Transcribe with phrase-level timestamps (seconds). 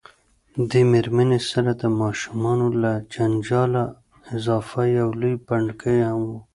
[0.69, 3.83] دې میرمنې سره د ماشومانو له جنجاله
[4.35, 6.31] اضافه یو لوی پنډکی هم و.